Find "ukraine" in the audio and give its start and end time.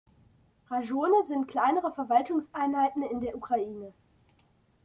3.37-3.93